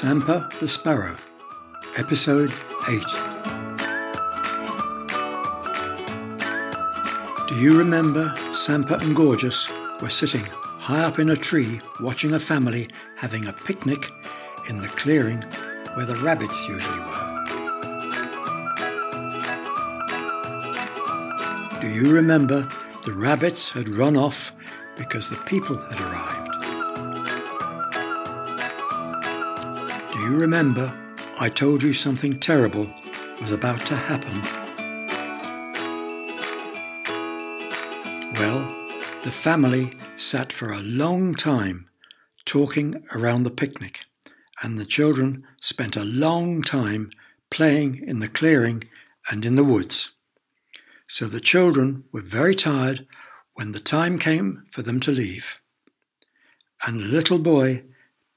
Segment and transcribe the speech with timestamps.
[0.00, 1.16] Sampa the Sparrow,
[1.96, 2.52] Episode
[2.88, 3.02] 8.
[7.48, 9.68] Do you remember Sampa and Gorgeous
[10.00, 14.12] were sitting high up in a tree watching a family having a picnic
[14.68, 15.42] in the clearing
[15.94, 17.44] where the rabbits usually were?
[21.80, 22.68] Do you remember
[23.04, 24.52] the rabbits had run off
[24.96, 26.27] because the people had arrived?
[30.28, 30.92] You remember
[31.38, 32.86] I told you something terrible
[33.40, 34.42] was about to happen?
[38.34, 38.68] Well,
[39.22, 41.88] the family sat for a long time
[42.44, 44.04] talking around the picnic,
[44.62, 47.10] and the children spent a long time
[47.50, 48.84] playing in the clearing
[49.30, 50.12] and in the woods.
[51.08, 53.06] So the children were very tired
[53.54, 55.58] when the time came for them to leave.
[56.86, 57.84] And the little boy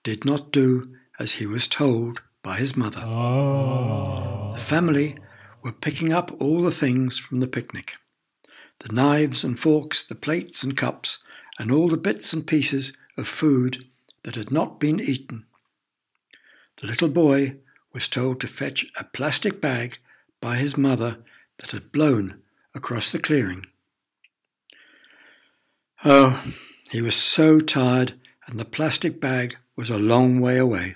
[0.04, 3.04] did not do as he was told by his mother.
[3.06, 4.54] Oh.
[4.56, 5.16] The family
[5.62, 7.96] were picking up all the things from the picnic
[8.80, 11.20] the knives and forks, the plates and cups,
[11.60, 13.86] and all the bits and pieces of food
[14.24, 15.46] that had not been eaten.
[16.78, 17.58] The little boy
[17.94, 20.00] was told to fetch a plastic bag
[20.40, 21.18] by his mother
[21.60, 22.42] that had blown
[22.74, 23.68] across the clearing.
[26.04, 26.44] Oh,
[26.90, 28.14] he was so tired,
[28.48, 30.96] and the plastic bag was a long way away.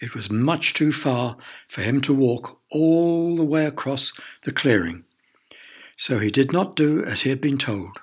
[0.00, 1.36] It was much too far
[1.68, 4.12] for him to walk all the way across
[4.44, 5.04] the clearing,
[5.96, 7.98] so he did not do as he had been told.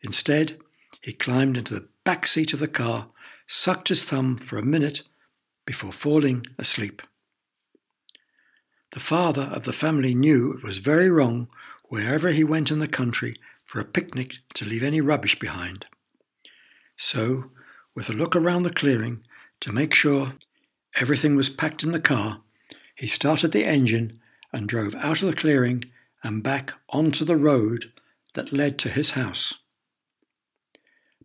[0.00, 0.58] Instead,
[1.02, 3.08] he climbed into the back seat of the car,
[3.46, 5.02] sucked his thumb for a minute
[5.66, 7.02] before falling asleep.
[8.92, 11.48] The father of the family knew it was very wrong
[11.84, 15.86] wherever he went in the country for a picnic to leave any rubbish behind.
[16.96, 17.50] So,
[17.94, 19.22] with a look around the clearing
[19.60, 20.34] to make sure
[20.96, 22.40] everything was packed in the car,
[22.94, 24.18] he started the engine
[24.52, 25.82] and drove out of the clearing
[26.22, 27.92] and back onto the road
[28.34, 29.54] that led to his house.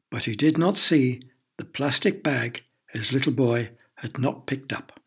[0.10, 1.22] But he did not see
[1.58, 5.00] the plastic bag his little boy had not picked up.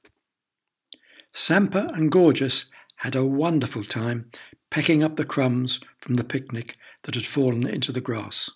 [1.32, 4.30] Sampa and Gorgeous had a wonderful time
[4.70, 8.50] pecking up the crumbs from the picnic that had fallen into the grass.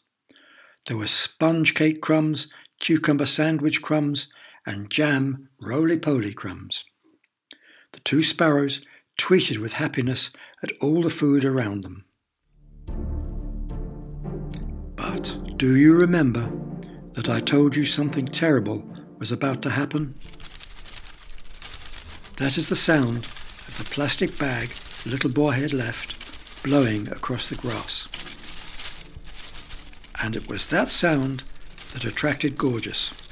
[0.86, 2.48] There were sponge cake crumbs,
[2.80, 4.28] cucumber sandwich crumbs,
[4.70, 6.84] and jam roly poly crumbs.
[7.92, 8.84] The two sparrows
[9.18, 10.30] tweeted with happiness
[10.62, 12.04] at all the food around them.
[14.94, 16.48] But do you remember
[17.14, 18.84] that I told you something terrible
[19.18, 20.14] was about to happen?
[22.36, 24.68] That is the sound of the plastic bag
[25.02, 28.06] the little boy had left blowing across the grass.
[30.22, 31.42] And it was that sound
[31.92, 33.29] that attracted Gorgeous.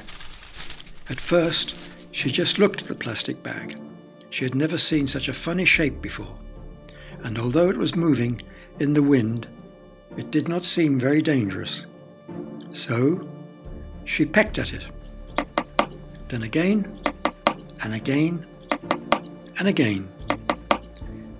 [1.10, 1.74] At first,
[2.12, 3.80] she just looked at the plastic bag.
[4.30, 6.36] She had never seen such a funny shape before,
[7.24, 8.42] and although it was moving
[8.78, 9.46] in the wind,
[10.18, 11.86] it did not seem very dangerous.
[12.72, 13.26] So,
[14.04, 14.84] she pecked at it.
[16.28, 16.98] Then again,
[17.82, 18.46] and again,
[19.58, 20.08] and again.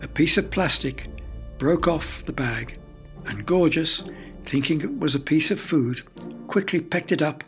[0.00, 1.06] A piece of plastic
[1.58, 2.78] broke off the bag,
[3.26, 4.02] and Gorgeous,
[4.44, 6.02] thinking it was a piece of food,
[6.46, 7.44] quickly pecked it up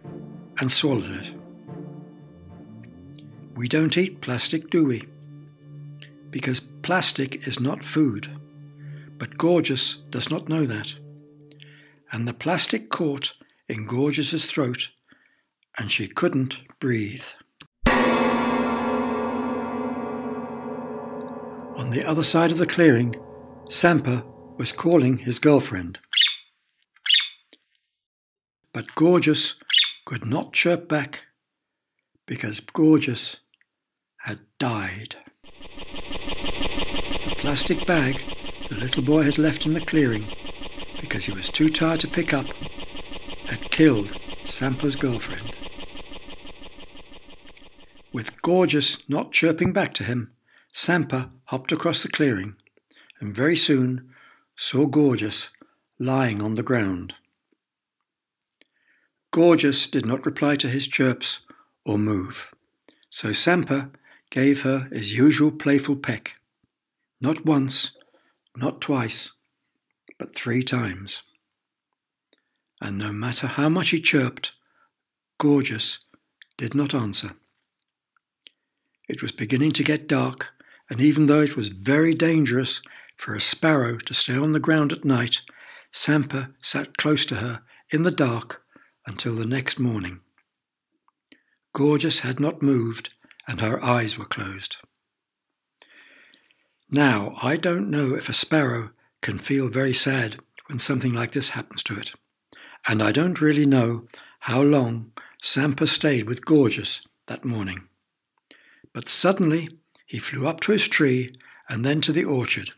[0.59, 1.40] and swallowed it.
[3.61, 5.07] We don't eat plastic, do we?
[6.31, 8.27] Because plastic is not food.
[9.19, 10.95] But Gorgeous does not know that.
[12.11, 13.35] And the plastic caught
[13.69, 14.89] in Gorgeous's throat,
[15.77, 17.27] and she couldn't breathe.
[21.77, 23.15] On the other side of the clearing,
[23.69, 24.25] Sampa
[24.57, 25.99] was calling his girlfriend.
[28.73, 29.57] But Gorgeous
[30.07, 31.25] could not chirp back
[32.25, 33.37] because Gorgeous
[34.23, 35.17] had died.
[35.43, 38.21] The plastic bag
[38.69, 40.25] the little boy had left in the clearing
[41.01, 42.47] because he was too tired to pick up
[43.49, 44.09] had killed
[44.45, 45.43] Sampa's girlfriend.
[48.13, 50.33] With Gorgeous not chirping back to him,
[50.73, 52.57] Sampa hopped across the clearing
[53.19, 54.11] and very soon
[54.57, 55.51] saw Gorgeous
[55.99, 57.15] lying on the ground.
[59.33, 61.41] Gorgeous did not reply to his chirps
[61.85, 62.53] or move,
[63.11, 63.91] so Sampa
[64.31, 66.35] gave her his usual playful peck.
[67.21, 67.93] Not once,
[68.57, 69.33] not twice,
[70.19, 71.23] but three times.
[72.81, 74.53] And no matter how much he chirped,
[75.39, 75.99] Gorgeous
[76.57, 77.33] did not answer.
[79.09, 80.49] It was beginning to get dark,
[80.89, 82.81] and even though it was very dangerous
[83.17, 85.41] for a sparrow to stay on the ground at night,
[85.91, 88.63] Sampa sat close to her in the dark
[89.07, 90.21] until the next morning.
[91.73, 93.15] Gorgeous had not moved,
[93.51, 94.77] and her eyes were closed.
[96.89, 98.91] Now, I don't know if a sparrow
[99.23, 102.13] can feel very sad when something like this happens to it,
[102.87, 104.07] and I don't really know
[104.39, 105.11] how long
[105.43, 107.89] Sampa stayed with Gorgeous that morning.
[108.93, 109.69] But suddenly
[110.07, 111.35] he flew up to his tree
[111.69, 112.71] and then to the orchard.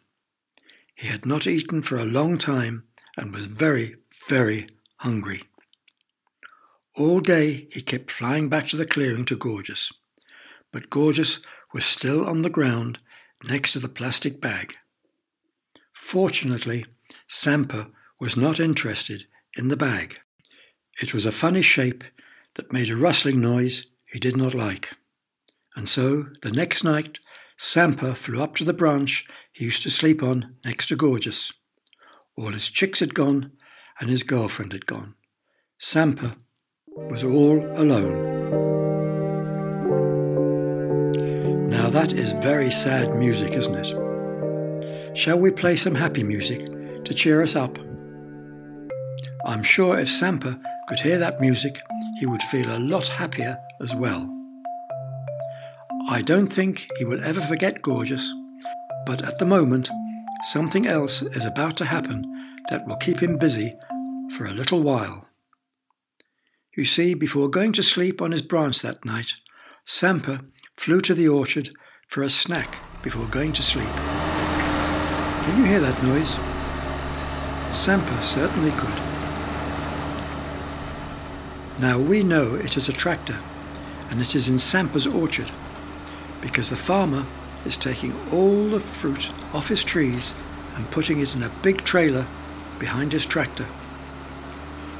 [0.94, 2.84] He had not eaten for a long time
[3.18, 3.96] and was very,
[4.26, 5.42] very hungry.
[6.96, 9.92] All day he kept flying back to the clearing to Gorgeous,
[10.72, 11.40] but Gorgeous
[11.72, 12.98] was still on the ground
[13.44, 14.74] next to the plastic bag.
[15.92, 16.84] Fortunately,
[17.28, 17.88] Sampa
[18.20, 19.26] was not interested
[19.56, 20.18] in the bag.
[21.00, 22.04] It was a funny shape
[22.54, 24.92] that made a rustling noise he did not like.
[25.74, 27.18] And so, the next night,
[27.56, 31.52] Sampa flew up to the branch he used to sleep on next to Gorgeous.
[32.36, 33.52] All his chicks had gone,
[34.00, 35.14] and his girlfriend had gone.
[35.78, 36.36] Sampa
[36.86, 38.31] was all alone.
[41.92, 45.16] That is very sad music, isn't it?
[45.16, 47.78] Shall we play some happy music to cheer us up?
[49.44, 50.58] I'm sure if Sampa
[50.88, 51.78] could hear that music,
[52.18, 54.26] he would feel a lot happier as well.
[56.08, 58.26] I don't think he will ever forget Gorgeous,
[59.04, 59.90] but at the moment,
[60.44, 62.24] something else is about to happen
[62.70, 63.70] that will keep him busy
[64.36, 65.28] for a little while.
[66.74, 69.34] You see, before going to sleep on his branch that night,
[69.86, 70.42] Sampa
[70.78, 71.68] flew to the orchard
[72.12, 73.88] for a snack before going to sleep.
[73.88, 76.34] Can you hear that noise?
[77.74, 79.00] Sampa certainly could.
[81.80, 83.38] Now we know it is a tractor,
[84.10, 85.50] and it is in Sampa's orchard,
[86.42, 87.24] because the farmer
[87.64, 90.34] is taking all the fruit off his trees
[90.76, 92.26] and putting it in a big trailer
[92.78, 93.64] behind his tractor.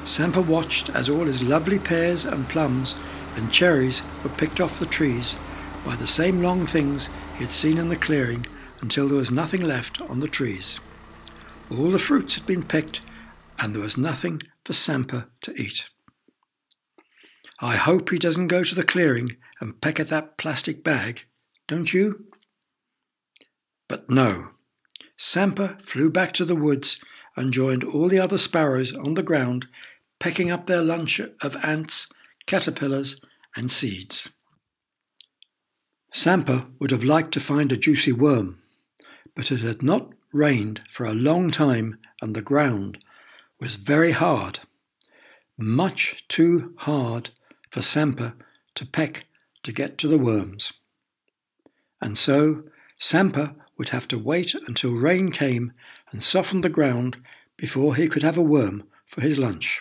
[0.06, 2.94] Sampa watched as all his lovely pears and plums
[3.37, 5.37] and cherries were picked off the trees
[5.84, 8.46] by the same long things he had seen in the clearing
[8.81, 10.81] until there was nothing left on the trees.
[11.70, 13.00] All the fruits had been picked,
[13.58, 15.88] and there was nothing for Sampa to eat.
[17.61, 21.25] I hope he doesn't go to the clearing and peck at that plastic bag,
[21.69, 22.26] don't you?
[23.88, 24.49] But no.
[25.17, 26.99] Sampa flew back to the woods
[27.37, 29.67] and joined all the other sparrows on the ground
[30.19, 32.08] pecking up their lunch of ants,
[32.46, 33.20] caterpillars,
[33.56, 34.31] and seeds.
[36.12, 38.59] Sampa would have liked to find a juicy worm,
[39.35, 42.99] but it had not rained for a long time and the ground
[43.59, 44.61] was very hard,
[45.56, 47.31] much too hard
[47.70, 48.35] for Sampa
[48.75, 49.26] to peck
[49.62, 50.73] to get to the worms.
[52.00, 52.65] And so
[52.99, 55.73] Sampa would have to wait until rain came
[56.11, 57.19] and softened the ground
[57.56, 59.81] before he could have a worm for his lunch.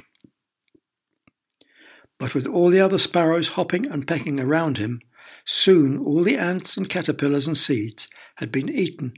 [2.18, 5.02] But with all the other sparrows hopping and pecking around him,
[5.46, 9.14] soon all the ants and caterpillars and seeds had been eaten,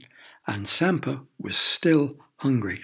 [0.46, 2.82] and Sampa was still hungry.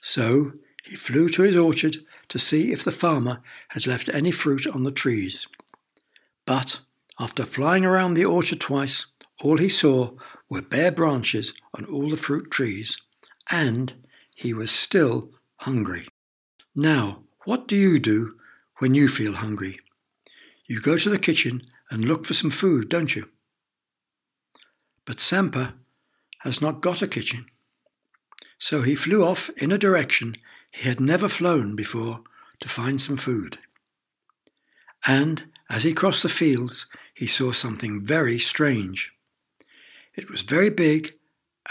[0.00, 0.52] So
[0.84, 4.84] he flew to his orchard to see if the farmer had left any fruit on
[4.84, 5.46] the trees.
[6.46, 6.80] But
[7.20, 9.06] after flying around the orchard twice,
[9.40, 10.12] all he saw
[10.48, 12.96] were bare branches on all the fruit trees,
[13.50, 13.94] and
[14.34, 16.08] he was still hungry.
[16.76, 18.36] Now, what do you do
[18.78, 19.78] when you feel hungry?
[20.68, 23.28] You go to the kitchen and look for some food, don't you?
[25.04, 25.72] But Sampa
[26.42, 27.46] has not got a kitchen.
[28.58, 30.36] So he flew off in a direction
[30.70, 32.20] he had never flown before
[32.60, 33.58] to find some food.
[35.06, 39.12] And as he crossed the fields, he saw something very strange.
[40.14, 41.14] It was very big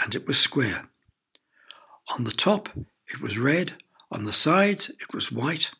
[0.00, 0.88] and it was square.
[2.08, 2.70] On the top,
[3.06, 3.74] it was red
[4.10, 5.70] on the sides it was white,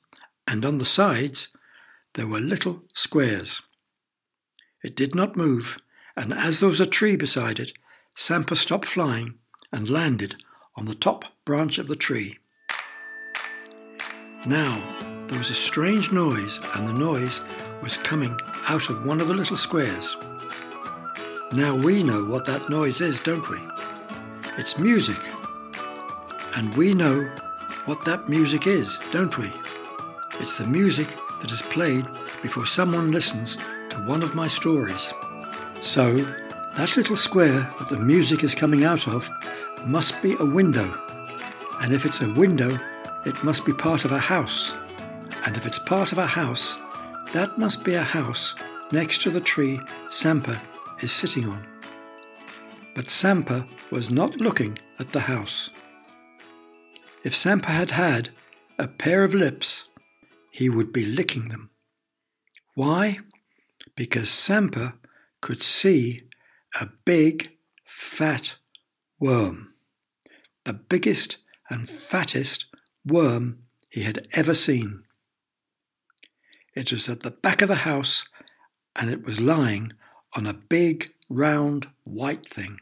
[0.46, 1.48] and on the sides
[2.18, 3.62] there were little squares.
[4.82, 5.78] It did not move,
[6.16, 7.72] and as there was a tree beside it,
[8.12, 9.34] Sampa stopped flying
[9.72, 10.34] and landed
[10.74, 12.36] on the top branch of the tree.
[14.46, 14.82] Now
[15.28, 17.40] there was a strange noise, and the noise
[17.84, 20.16] was coming out of one of the little squares.
[21.52, 23.60] Now we know what that noise is, don't we?
[24.56, 25.20] It's music.
[26.56, 27.26] And we know
[27.84, 29.52] what that music is, don't we?
[30.40, 32.06] It's the music that is played
[32.42, 33.56] before someone listens
[33.90, 35.12] to one of my stories.
[35.80, 36.14] So,
[36.76, 39.28] that little square that the music is coming out of
[39.86, 40.92] must be a window.
[41.80, 42.78] And if it's a window,
[43.24, 44.74] it must be part of a house.
[45.44, 46.76] And if it's part of a house,
[47.32, 48.54] that must be a house
[48.92, 50.60] next to the tree Sampa
[51.00, 51.64] is sitting on.
[52.94, 55.70] But Sampa was not looking at the house.
[57.24, 58.30] If Sampa had had
[58.78, 59.88] a pair of lips,
[60.58, 61.70] he would be licking them.
[62.74, 63.20] Why?
[63.94, 64.94] Because Sampa
[65.40, 66.22] could see
[66.80, 67.52] a big,
[67.86, 68.56] fat
[69.20, 69.74] worm,
[70.64, 71.36] the biggest
[71.70, 72.64] and fattest
[73.06, 75.04] worm he had ever seen.
[76.74, 78.26] It was at the back of the house
[78.96, 79.92] and it was lying
[80.34, 82.80] on a big, round, white thing.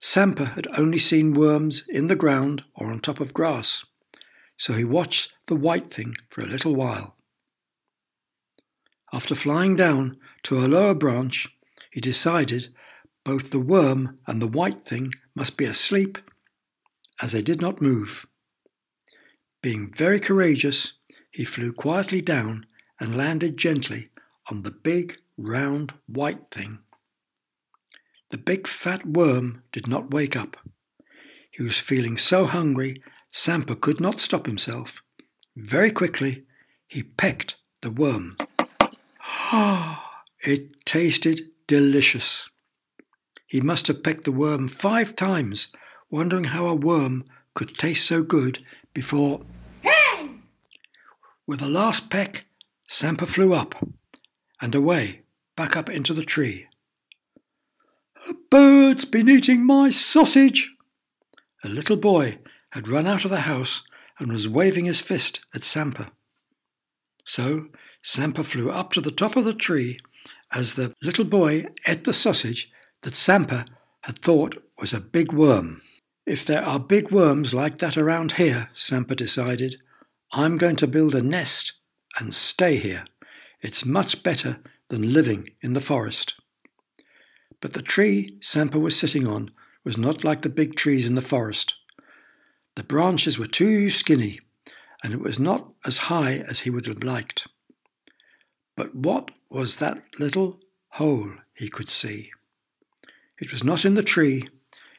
[0.00, 3.84] Sampa had only seen worms in the ground or on top of grass,
[4.60, 7.16] so he watched the white thing for a little while.
[9.10, 11.48] After flying down to a lower branch,
[11.90, 12.68] he decided
[13.24, 16.18] both the worm and the white thing must be asleep,
[17.22, 18.26] as they did not move.
[19.62, 20.92] Being very courageous,
[21.30, 22.66] he flew quietly down
[23.00, 24.08] and landed gently
[24.50, 26.80] on the big, round, white thing.
[28.28, 30.58] The big fat worm did not wake up.
[31.50, 33.00] He was feeling so hungry,
[33.32, 35.02] Sampa could not stop himself.
[35.56, 36.44] Very quickly,
[36.86, 38.36] he pecked the worm.
[39.22, 42.48] Ah, it tasted delicious.
[43.46, 45.68] He must have pecked the worm five times,
[46.10, 48.60] wondering how a worm could taste so good
[48.94, 49.42] before.
[51.46, 52.46] With a last peck,
[52.88, 53.74] Sampa flew up
[54.60, 55.22] and away,
[55.56, 56.66] back up into the tree.
[58.28, 60.74] A bird's been eating my sausage.
[61.64, 62.38] A little boy
[62.70, 63.82] had run out of the house
[64.18, 66.10] and was waving his fist at Sampa.
[67.24, 67.68] So
[68.02, 69.98] Sampa flew up to the top of the tree
[70.52, 72.70] as the little boy ate the sausage
[73.02, 73.66] that Sampa
[74.02, 75.82] had thought was a big worm.
[76.26, 79.76] If there are big worms like that around here, Sampa decided,
[80.32, 81.72] I'm going to build a nest
[82.18, 83.04] and stay here.
[83.62, 84.58] It's much better
[84.88, 86.34] than living in the forest.
[87.60, 89.50] But the tree Sampa was sitting on
[89.84, 91.74] was not like the big trees in the forest.
[92.76, 94.40] The branches were too skinny,
[95.02, 97.48] and it was not as high as he would have liked.
[98.76, 100.60] But what was that little
[100.90, 102.30] hole he could see?
[103.40, 104.48] It was not in the tree,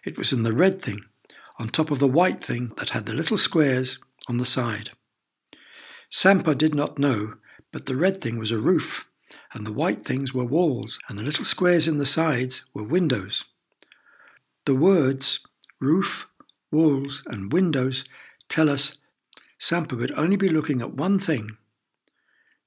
[0.03, 1.05] it was in the red thing,
[1.59, 4.91] on top of the white thing that had the little squares on the side.
[6.09, 7.35] Sampa did not know,
[7.71, 9.07] but the red thing was a roof,
[9.53, 13.45] and the white things were walls, and the little squares in the sides were windows.
[14.65, 15.39] The words
[15.79, 16.27] roof,
[16.71, 18.05] walls, and windows
[18.49, 18.97] tell us
[19.59, 21.57] Sampa could only be looking at one thing.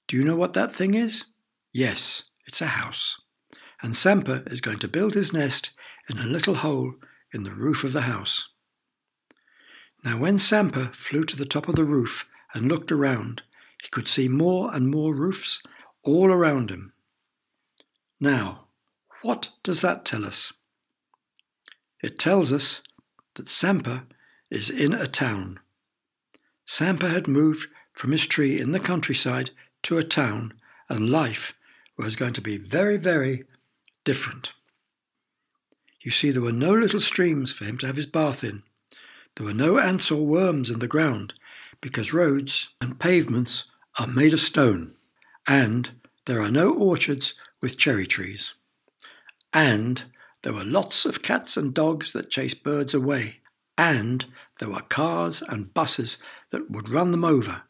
[0.06, 1.24] Do you know what that thing is?
[1.72, 3.20] Yes, it's a house.
[3.82, 5.70] And Sampa is going to build his nest
[6.08, 6.94] in a little hole
[7.32, 8.48] in the roof of the house.
[10.04, 13.42] Now, when Sampa flew to the top of the roof and looked around,
[13.82, 15.62] he could see more and more roofs
[16.02, 16.92] all around him.
[18.20, 18.66] Now,
[19.22, 20.52] what does that tell us?
[22.02, 22.82] It tells us
[23.34, 24.04] that Sampa
[24.50, 25.60] is in a town.
[26.66, 29.50] Sampa had moved from his tree in the countryside
[29.82, 30.54] to a town,
[30.88, 31.52] and life
[31.96, 33.44] was going to be very, very
[34.04, 34.52] different.
[36.00, 38.62] You see, there were no little streams for him to have his bath in.
[39.36, 41.34] There were no ants or worms in the ground,
[41.80, 43.64] because roads and pavements
[43.98, 44.94] are made of stone
[45.46, 45.90] and
[46.26, 48.54] there are no orchards with cherry trees.
[49.52, 50.04] And
[50.44, 53.40] there were lots of cats and dogs that chased birds away.
[53.78, 54.26] And
[54.60, 56.18] there were cars and buses
[56.50, 57.62] that would run them over.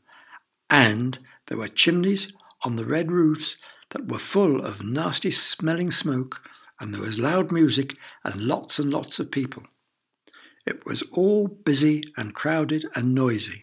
[0.69, 1.17] And
[1.47, 3.57] there were chimneys on the red roofs
[3.91, 6.43] that were full of nasty smelling smoke,
[6.81, 9.63] and there was loud music and lots and lots of people.
[10.67, 13.63] It was all busy and crowded and noisy.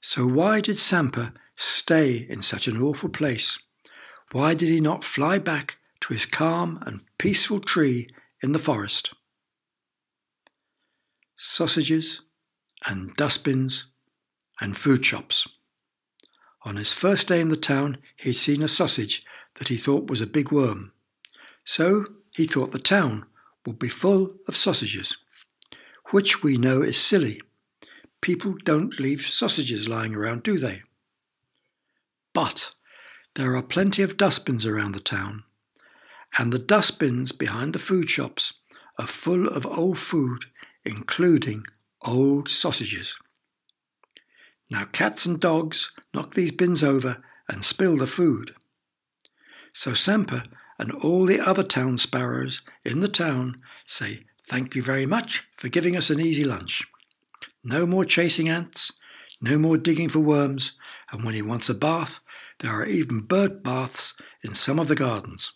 [0.00, 3.58] So why did Sampa stay in such an awful place?
[4.30, 8.08] Why did he not fly back to his calm and peaceful tree
[8.42, 9.12] in the forest?
[11.36, 12.20] Sausages
[12.86, 13.86] and dustbins
[14.60, 15.48] and food shops.
[16.64, 19.24] On his first day in the town, he had seen a sausage
[19.54, 20.92] that he thought was a big worm.
[21.64, 23.26] So he thought the town
[23.66, 25.16] would be full of sausages,
[26.10, 27.42] which we know is silly.
[28.20, 30.82] People don't leave sausages lying around, do they?
[32.34, 32.74] But
[33.34, 35.44] there are plenty of dustbins around the town,
[36.36, 38.54] and the dustbins behind the food shops
[38.98, 40.46] are full of old food,
[40.84, 41.64] including
[42.02, 43.16] old sausages.
[44.70, 48.54] Now, cats and dogs knock these bins over and spill the food.
[49.72, 50.44] So Sampa
[50.78, 53.56] and all the other town sparrows in the town
[53.86, 56.86] say, Thank you very much for giving us an easy lunch.
[57.62, 58.92] No more chasing ants,
[59.40, 60.72] no more digging for worms,
[61.12, 62.18] and when he wants a bath,
[62.60, 65.52] there are even bird baths in some of the gardens.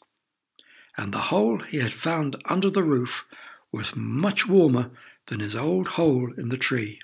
[0.97, 3.27] And the hole he had found under the roof
[3.71, 4.91] was much warmer
[5.27, 7.01] than his old hole in the tree.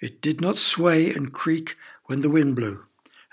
[0.00, 2.84] It did not sway and creak when the wind blew,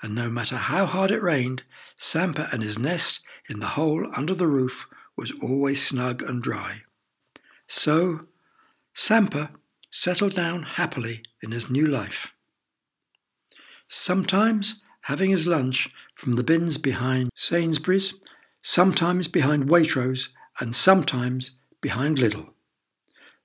[0.02, 1.64] and no matter how hard it rained,
[1.98, 6.84] Sampa and his nest in the hole under the roof was always snug and dry.
[7.68, 8.28] So,
[8.94, 9.52] Sampa
[9.92, 12.34] settled down happily in his new life.
[13.88, 18.14] Sometimes having his lunch from the bins behind Sainsbury's,
[18.62, 21.52] sometimes behind Waitrose, and sometimes
[21.82, 22.54] behind Lidl.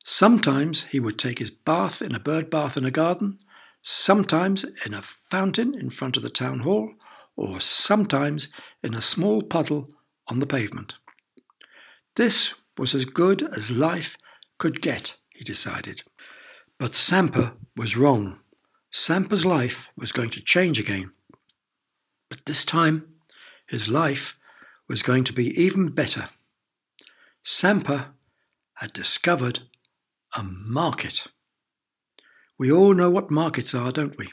[0.04, 3.38] Sometimes he would take his bath in a bird bath in a garden,
[3.82, 6.92] sometimes in a fountain in front of the town hall,
[7.36, 8.48] or sometimes
[8.82, 9.90] in a small puddle
[10.28, 10.94] on the pavement.
[12.16, 14.16] This was as good as life
[14.58, 16.02] could get, he decided.
[16.78, 18.38] But Sampa was wrong.
[18.90, 21.12] Sampa's life was going to change again.
[22.28, 23.06] But this time,
[23.66, 24.36] his life
[24.88, 26.28] was going to be even better.
[27.44, 28.08] Sampa
[28.74, 29.60] had discovered
[30.34, 31.24] a market.
[32.58, 34.30] We all know what markets are, don't we?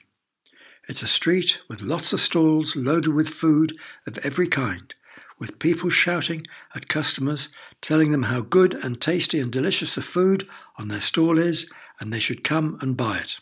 [0.87, 4.93] It's a street with lots of stalls loaded with food of every kind,
[5.39, 6.45] with people shouting
[6.75, 7.49] at customers,
[7.81, 12.11] telling them how good and tasty and delicious the food on their stall is, and
[12.11, 13.39] they should come and buy it.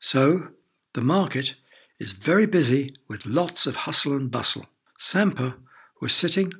[0.00, 0.48] So,
[0.92, 1.54] the market
[1.98, 4.66] is very busy with lots of hustle and bustle.
[4.98, 5.56] Sampa
[6.00, 6.52] was sitting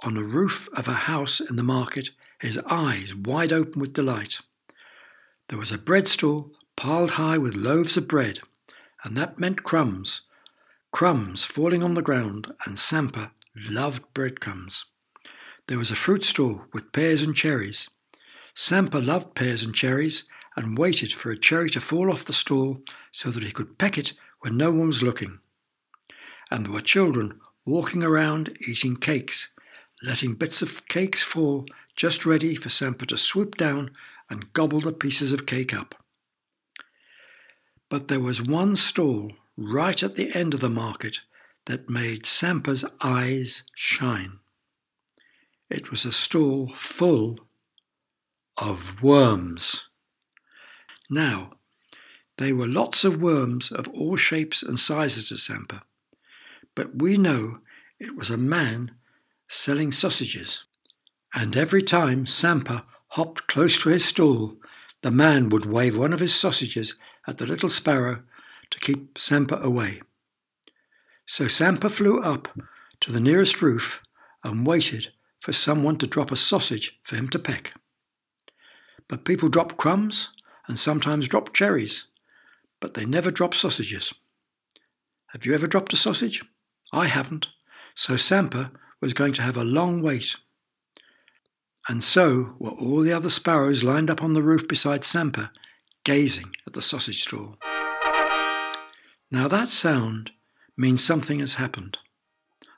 [0.00, 4.40] on a roof of a house in the market, his eyes wide open with delight.
[5.48, 8.40] There was a bread stall piled high with loaves of bread,
[9.04, 10.22] and that meant crumbs,
[10.92, 14.84] crumbs falling on the ground, and Sampa loved breadcrumbs.
[15.66, 17.88] There was a fruit stall with pears and cherries.
[18.54, 20.24] Sampa loved pears and cherries
[20.56, 22.82] and waited for a cherry to fall off the stall
[23.12, 25.38] so that he could peck it when no one was looking.
[26.50, 29.52] And there were children walking around eating cakes,
[30.02, 33.90] letting bits of cakes fall just ready for Sampa to swoop down
[34.28, 35.94] and gobble the pieces of cake up.
[37.88, 41.20] But there was one stall right at the end of the market
[41.66, 44.38] that made Sampa's eyes shine.
[45.68, 47.38] It was a stall full
[48.56, 49.88] of worms.
[51.08, 51.52] Now,
[52.38, 55.82] they were lots of worms of all shapes and sizes to Sampa,
[56.74, 57.60] but we know
[57.98, 58.92] it was a man
[59.48, 60.64] selling sausages.
[61.34, 64.56] And every time Sampa hopped close to his stall,
[65.02, 66.94] the man would wave one of his sausages
[67.26, 68.22] at the little sparrow
[68.70, 70.00] to keep Sampa away.
[71.26, 72.48] So Sampa flew up
[73.00, 74.02] to the nearest roof
[74.44, 77.74] and waited for someone to drop a sausage for him to peck.
[79.08, 80.30] But people drop crumbs
[80.68, 82.06] and sometimes drop cherries,
[82.80, 84.12] but they never drop sausages.
[85.28, 86.42] Have you ever dropped a sausage?
[86.92, 87.48] I haven't,
[87.94, 90.36] so Sampa was going to have a long wait
[91.90, 95.50] and so were all the other sparrows lined up on the roof beside Sampa,
[96.04, 97.56] gazing at the sausage stall.
[99.30, 100.30] Now that sound
[100.76, 101.98] means something has happened.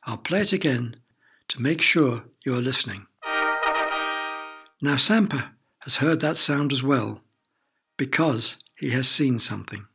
[0.05, 0.97] I'll play it again
[1.49, 3.07] to make sure you are listening.
[4.81, 7.21] Now Sampa has heard that sound as well,
[7.99, 9.87] because he has seen something.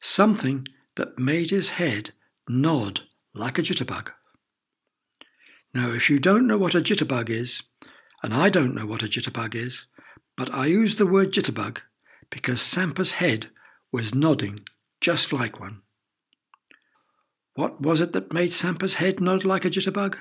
[0.00, 2.10] Something that made his head
[2.48, 3.02] nod
[3.34, 4.10] like a jitterbug.
[5.74, 7.62] Now, if you don't know what a jitterbug is,
[8.22, 9.86] and I don't know what a jitterbug is,
[10.36, 11.78] but I use the word jitterbug
[12.30, 13.48] because Sampa's head
[13.92, 14.60] was nodding
[15.00, 15.82] just like one.
[17.54, 20.16] What was it that made Sampa's head nod like a jitterbug?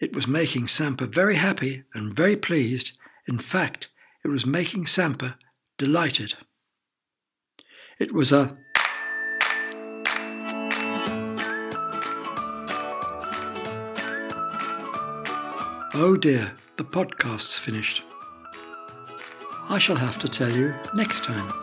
[0.00, 2.98] It was making Sampa very happy and very pleased.
[3.28, 3.88] In fact,
[4.24, 5.36] it was making Sampa
[5.78, 6.34] delighted.
[8.00, 8.58] It was a
[15.94, 18.02] Oh dear, the podcast's finished.
[19.68, 21.61] I shall have to tell you next time.